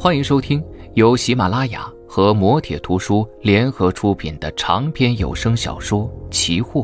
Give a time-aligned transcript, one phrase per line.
[0.00, 6.82] 欢迎收听由喜马拉雅和磨铁图书联合出品的长篇有声小说《奇货》，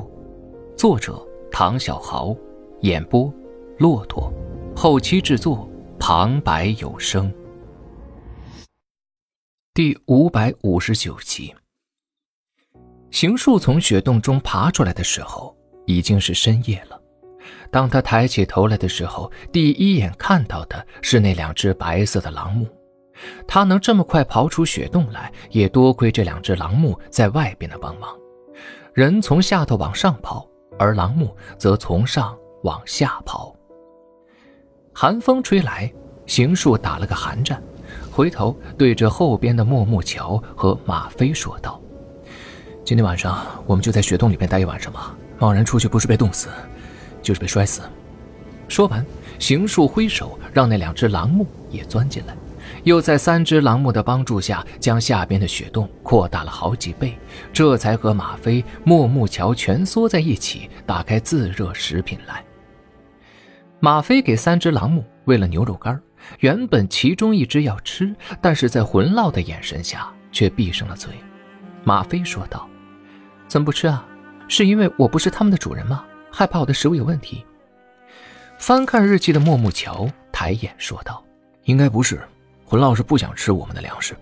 [0.77, 2.35] 作者唐小豪，
[2.81, 3.33] 演播
[3.79, 4.33] 骆驼，
[4.75, 7.33] 后期制作旁白有声。
[9.73, 11.55] 第五百五十九集，
[13.13, 15.57] 邢树从雪洞中爬出来的时候，
[15.87, 17.01] 已经是深夜了。
[17.71, 22.67] 当他抬起头来的时候，第一眼看到的是那两只白色的狼目。
[23.47, 28.11] 他能这么快刨出雪洞来，也多亏这两只狼木在外边的帮忙。
[28.93, 30.47] 人从下头往上刨，
[30.79, 33.53] 而狼木则从上往下刨。
[34.93, 35.93] 寒风吹来，
[36.27, 37.61] 邢树打了个寒战，
[38.11, 41.81] 回头对着后边的莫木桥和马飞说道
[42.85, 45.17] ：“今天晚上我们就在雪洞里面待一晚上吧。
[45.39, 46.49] 贸然出去，不是被冻死，
[47.21, 47.83] 就是被摔死。”
[48.69, 49.05] 说完，
[49.39, 52.37] 邢树挥手让那两只狼木也钻进来。
[52.83, 57.17] 又在三只狼目的帮助下，将下边的雪洞扩大了好几倍，
[57.53, 62.45] 这才和马飞、莫木桥蜷缩在一起，打开自热食品来。
[63.81, 66.01] 马飞给三只狼目喂了牛肉干，
[66.41, 71.13] 原本其中一只要吃，但是在魂烙的眼神下却闭上了嘴。
[71.85, 72.69] 马飞说道
[73.47, 74.07] ：“怎么不吃啊？
[74.49, 76.05] 是因为我不是他们的主人吗？
[76.31, 77.45] 害怕我的食物有问题？”
[78.59, 81.23] 翻看日记的莫木桥抬眼说道
[81.65, 82.23] ：“应该不是。”
[82.67, 84.17] 魂烙是不想吃我们的粮食。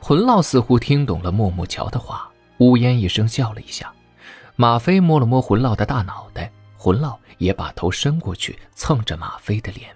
[0.00, 3.92] 魂烙似乎听懂了莫木桥的话，呜咽一声笑了一下。
[4.56, 9.88] 马飞摸了摸魂烙的大脑袋，魂烙也把头伸过去蹭着马飞的脸。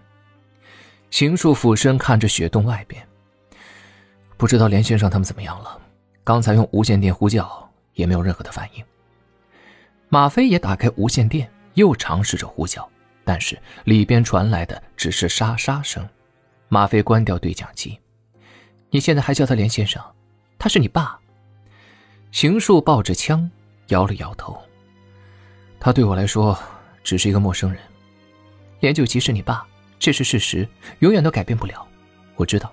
[1.11, 3.07] 邢树俯身看着雪洞外边，
[4.37, 5.79] 不知道连先生他们怎么样了。
[6.25, 8.85] 刚才用无线电呼叫也没有任何的反应。
[10.09, 12.89] 马飞也打开无线电，又尝试着呼叫，
[13.25, 16.09] 但是里边传来的只是沙沙声。
[16.73, 18.01] 马飞关掉对讲机，
[18.89, 20.03] 你现在还叫他连先生？
[20.59, 21.21] 他是你爸。
[22.31, 23.51] 邢树抱着枪，
[23.89, 24.59] 摇了摇头。
[25.79, 26.59] 他对我来说
[27.05, 27.79] 只是一个陌生人。
[28.81, 29.67] 连九吉是你爸，
[29.99, 30.67] 这是事实，
[31.01, 31.87] 永远都改变不了。
[32.37, 32.73] 我知道，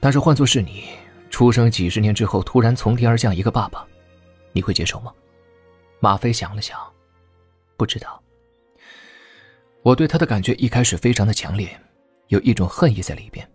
[0.00, 0.84] 但是换做是你，
[1.28, 3.86] 出生几十年之后突然从天而降一个爸爸，
[4.52, 5.12] 你会接受吗？
[6.00, 6.80] 马飞想了想，
[7.76, 8.22] 不知道。
[9.82, 11.78] 我对他的感觉一开始非常的强烈。
[12.28, 13.48] 有一种恨意在里边，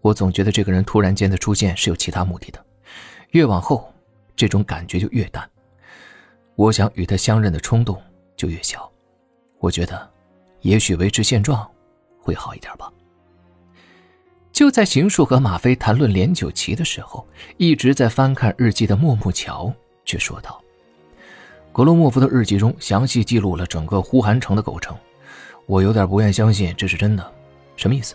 [0.00, 2.64] 我总觉得这个人突然间的出现是有其他目的的。
[3.30, 3.92] 越往后，
[4.36, 5.48] 这种感觉就越淡。
[6.56, 8.00] 我想与他相认的冲动
[8.36, 8.90] 就越小。
[9.58, 10.10] 我觉得，
[10.60, 11.68] 也许维持现状
[12.20, 12.90] 会好一点吧。
[14.52, 19.72] 就在邢树和马飞谈论连九旗的时候，一直在翻看日记的莫木桥
[20.04, 20.62] 却说道
[21.72, 24.96] ：“格罗莫夫的日记中详细记录了整个呼韩城的构成，
[25.66, 27.30] 我有点不愿相信这是真的。”
[27.76, 28.14] 什么意思？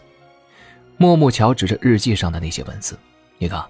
[0.97, 2.97] 莫木桥指着日记上的那些文字，
[3.37, 3.63] 你看，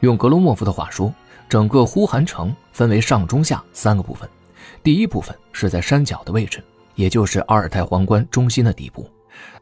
[0.00, 1.12] 用格罗莫夫的话说，
[1.48, 4.28] 整个呼韩城分为上中下三个部分。
[4.82, 6.62] 第一部分是在山脚的位置，
[6.94, 9.10] 也就是阿尔泰皇冠中心的底部，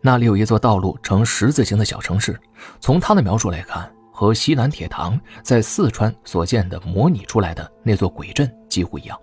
[0.00, 2.38] 那里有一座道路呈十字形的小城市。
[2.78, 9.18] 从他的描述来看，和西南铁堂在四川所建的模拟出来的那座鬼镇几乎一样。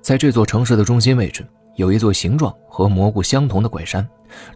[0.00, 1.46] 在这座城市的中心位置。
[1.76, 4.06] 有一座形状和蘑菇相同的怪山，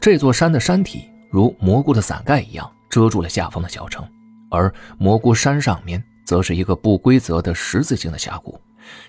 [0.01, 4.07] 这座山的山体如蘑菇的伞盖一样遮住了下方的小城，
[4.51, 8.61] 而蘑菇山上面则是一个不规则的十字形的峡谷。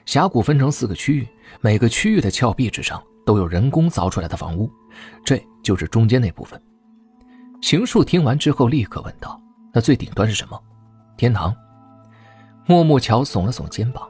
[0.05, 1.27] 峡谷分成四个区域，
[1.61, 4.69] 每个区域的峭壁之上都有人工凿出来的房屋，
[5.23, 6.59] 这就是中间那部分。
[7.61, 9.39] 邢树听完之后立刻问道
[9.73, 10.59] ：“那最顶端是什么？
[11.15, 11.55] 天堂？”
[12.65, 14.07] 莫木桥耸了耸肩膀，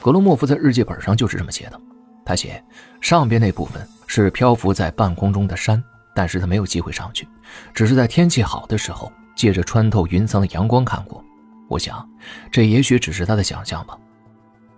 [0.00, 1.80] 格罗莫夫在日记本上就是这么写的。
[2.24, 2.64] 他写，
[3.00, 3.86] 上边那部分
[4.22, 5.82] 是漂浮在半空中的山，
[6.14, 7.26] 但是他没有机会上去，
[7.72, 11.24] 只是在天气好的时候，借着穿透云层的阳光看过。
[11.68, 12.08] 我想，
[12.50, 13.98] 这也许只是他的想象吧。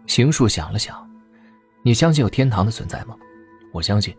[0.07, 0.97] 邢树想了想，
[1.83, 3.17] 你相信有天堂的存在吗？
[3.73, 4.17] 我相信，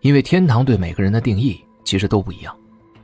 [0.00, 2.56] 因为天堂对每个人的定义其实都不一样。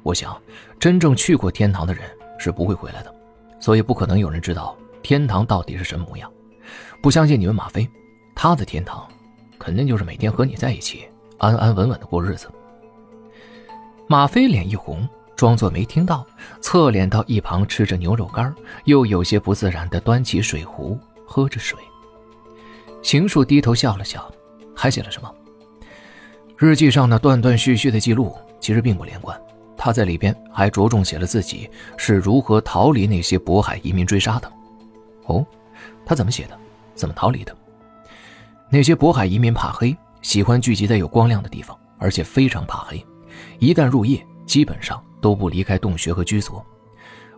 [0.02, 0.36] 我想，
[0.80, 2.04] 真正去过天堂的人
[2.38, 3.14] 是不会回来的，
[3.60, 6.30] 所以不可能有人知道天堂到底是什么模样。
[7.02, 7.88] 不相信你问马飞，
[8.34, 9.06] 他的天堂。
[9.58, 11.08] 肯定就是每天和你在一起，
[11.38, 12.48] 安安稳稳的过日子。
[14.08, 16.24] 马飞脸一红，装作没听到，
[16.60, 18.54] 侧脸到一旁吃着牛肉干，
[18.84, 21.78] 又有些不自然的端起水壶喝着水。
[23.02, 24.30] 邢树低头笑了笑，
[24.74, 25.32] 还写了什么？
[26.56, 29.38] 日记上那断断续续的记录其实并不连贯，
[29.76, 34.50] 他在里边还着重写了自己是如何逃离那些渤海移民追杀的。
[35.26, 35.44] 哦，
[36.04, 36.58] 他怎么写的？
[36.94, 37.54] 怎么逃离的？
[38.70, 39.94] 那些渤海移民怕黑，
[40.26, 43.00] 喜欢聚集在有光亮的地方，而且非常怕黑。
[43.60, 46.66] 一旦入夜，基本上都不离开洞穴和居所。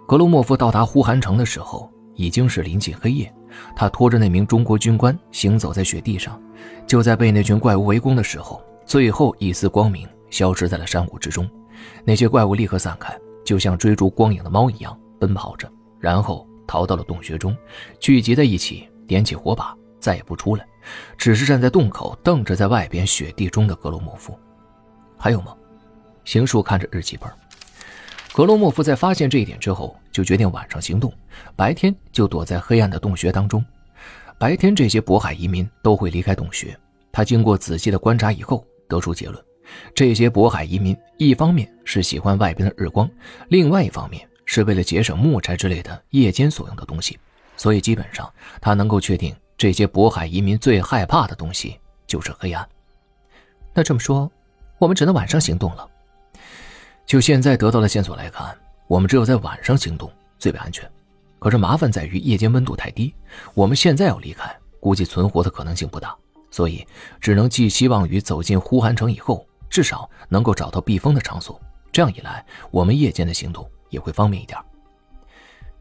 [0.07, 3.31] 格罗莫夫到达呼韩城的时候，已经是临近黑夜。
[3.77, 6.41] 他拖着那名中国军官行走在雪地上，
[6.87, 11.47] 就在被那群怪物围攻的时候，最后一丝光明消失在了山谷之中。
[12.07, 13.15] 那些怪物立刻散开，
[13.45, 15.71] 就像追逐光影的猫一样奔跑着，
[16.01, 17.55] 然后逃到了洞穴中，
[18.01, 20.67] 聚集在一起，点起火把，再也不出来，
[21.17, 24.39] 只是站在洞口瞪着在外边雪地中的格罗莫夫。
[25.17, 25.55] 还有吗？
[26.25, 27.31] 邢树看着日记本。
[28.33, 31.13] 格罗莫夫在发现这一点之后，就决定晚上行动，
[31.57, 33.65] 白天就躲在黑暗的洞穴当中。
[34.39, 36.79] 白天，这些渤海移民都会离开洞穴。
[37.11, 39.45] 他经过仔细的观察以后，得出结论：
[39.95, 43.11] 这些渤海移民一方面是喜欢外边的日光，
[43.49, 47.19] 另外一方面是为了节省木柴之类的夜间所用的东西。
[47.57, 52.67] 所以，基本上他能够确定，这些渤海移民最害怕的东西就是黑暗。
[53.75, 54.31] 那这么说，
[54.79, 55.87] 我们只能晚上行动了。
[57.05, 58.57] 就现在得到的线索来看，
[58.87, 60.89] 我们只有在晚上行动最为安全。
[61.41, 63.13] 可是麻烦在于夜间温度太低，
[63.55, 66.17] 我们现在要离开，估计存活的可能性不大，
[66.51, 66.87] 所以
[67.21, 71.61] 只能寄希望于走进呼韩城以后，至少能够找到避风的场所。
[71.91, 74.57] 这样一来，我们夜间的行动也会方便一点。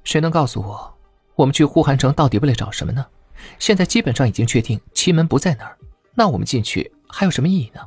[0.03, 0.91] 谁能告诉我，
[1.35, 3.05] 我们去呼韩城到底为了找什么呢？
[3.59, 5.77] 现在基本上已经确定奇门不在那儿，
[6.13, 7.81] 那我们进去还有什么意义呢？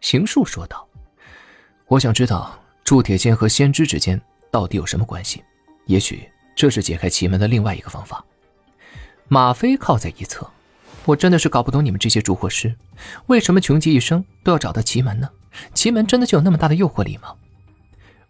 [0.00, 0.86] 邢树说道。
[1.86, 4.20] 我想知道铸铁剑和先知之间
[4.50, 5.42] 到底有什么关系？
[5.86, 8.24] 也许这是解开奇门的另外一个方法。
[9.28, 10.48] 马飞靠在一侧，
[11.04, 12.74] 我真的是搞不懂你们这些烛火师，
[13.26, 15.28] 为什么穷极一生都要找到奇门呢？
[15.74, 17.34] 奇门真的就有那么大的诱惑力吗？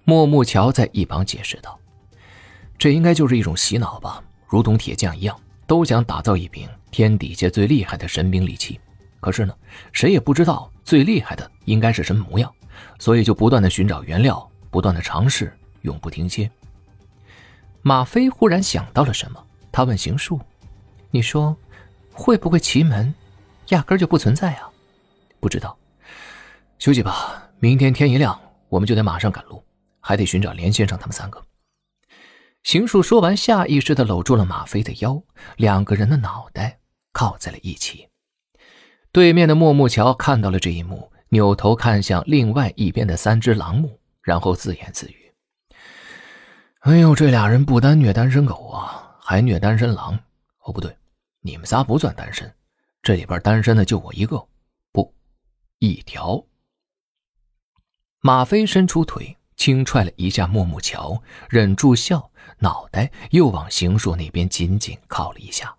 [0.04, 1.78] 莫木桥在一旁解释道
[2.78, 5.38] ：“这应该就是一种洗脑吧，如同铁匠一样，
[5.70, 8.80] 都想打造一柄天底下最厉害的神兵利器。
[9.20, 9.54] 可是呢，
[9.92, 12.52] 谁也不知道最厉害的应该是什么模样。”
[12.98, 16.50] 所以就不断的寻找原料，不断的尝试，永不停歇。
[17.82, 19.40] 马飞忽然想到了什么，
[19.70, 20.40] 他问邢树
[21.12, 21.56] ：“你说，
[22.12, 23.14] 会不会奇门，
[23.68, 24.68] 压根就不存在啊？”
[25.38, 25.78] 不知道，
[26.80, 27.48] 休息吧。
[27.60, 28.36] 明天天一亮，
[28.68, 29.62] 我们就得马上赶路，
[30.00, 31.40] 还得寻找连先生他们三个。
[32.62, 35.22] 邢树说完，下意识的搂住了马飞的腰，
[35.56, 36.78] 两个人的脑袋
[37.12, 38.08] 靠在了一起。
[39.12, 41.10] 对面的莫木桥看到了这一幕。
[41.32, 45.32] 扭头看向另外一边的三只狼目，然后自言自语
[46.82, 50.18] ：“哎呦，这俩人不单虐单身狗啊，还虐单身狼。
[50.62, 50.92] 哦，不对，
[51.40, 52.52] 你们仨不算单身，
[53.00, 54.44] 这里边单身的就我一个，
[54.90, 55.14] 不，
[55.78, 56.44] 一条。”
[58.18, 62.29] 马飞伸出腿轻踹了一下莫木桥，忍住笑，
[62.60, 65.74] 脑袋又往邢硕那边紧紧靠了一下。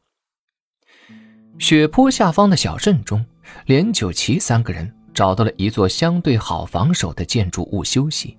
[1.58, 3.26] 雪坡下方的小镇中，
[3.66, 4.94] 连九奇三个人。
[5.14, 8.38] 找到了一座相对好防守的建筑物休息，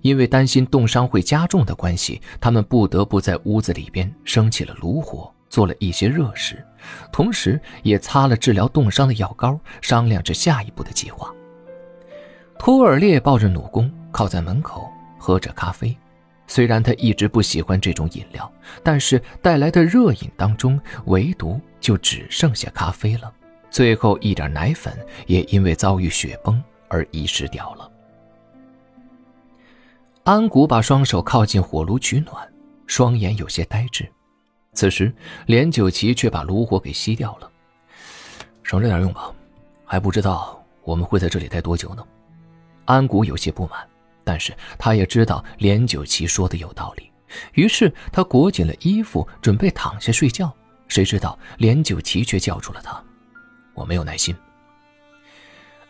[0.00, 6.66] 因为担心冻伤会加重的关系，他们不得不在屋子里边升起了炉火，做了一些热食，
[7.12, 11.32] 同时也擦了治疗冻伤的药膏，商量着下一步的计划。
[12.58, 15.96] 托尔列抱着弩弓，靠在门口喝着咖啡。
[16.48, 18.50] 虽然他一直不喜欢这种饮料，
[18.82, 23.32] 但是带来的热饮当中，唯独就只剩下咖啡了。
[23.70, 24.92] 最后一点奶粉
[25.26, 27.88] 也因为遭遇雪崩而遗失掉了。
[30.24, 32.34] 安谷把双手靠近火炉取暖，
[32.86, 34.10] 双眼有些呆滞。
[34.72, 35.12] 此时，
[35.46, 37.50] 连九奇却把炉火给熄掉了。
[38.62, 39.30] 省着点用吧，
[39.84, 42.02] 还不知道我们会在这里待多久呢。
[42.84, 43.86] 安谷有些不满，
[44.28, 47.10] 但是他也知道连九奇说的有道理，
[47.54, 50.54] 于是他裹紧了衣服，准备躺下睡觉。
[50.86, 53.02] 谁知道连九奇却叫住了他。
[53.72, 54.36] 我没有耐心。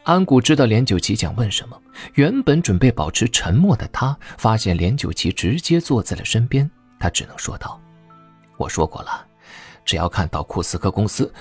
[0.05, 1.77] 安谷知道连九奇想问什么，
[2.15, 7.81] 原本准备保持沉默的他，发现连九奇直接坐在了身边，他只能说道
[8.57, 9.27] ：“我说过了，
[9.85, 11.35] 只要看到库斯科公司。”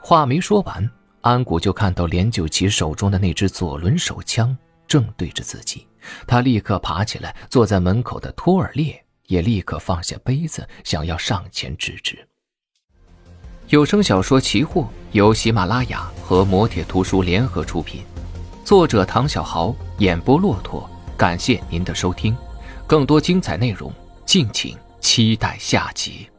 [0.00, 0.88] 话没说完，
[1.22, 4.56] 安谷就看到连九奇手中的那支左轮手枪
[4.92, 5.86] 正对着自己，
[6.26, 12.28] 他立刻爬起来，坐在门口的托尔列也立刻放下杯子，想要上前制止。
[13.68, 14.82] 有声小说《奇货》
[15.12, 18.02] 由喜马拉雅和磨铁图书联合出品，
[18.66, 20.86] 作者唐小豪，演播骆驼。
[21.16, 22.36] 感谢您的收听，
[22.86, 23.90] 更多精彩内容，
[24.26, 26.31] 敬请期待下集。